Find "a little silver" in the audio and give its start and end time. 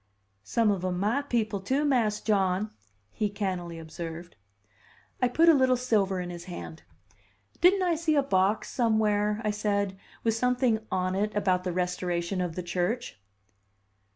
5.47-6.19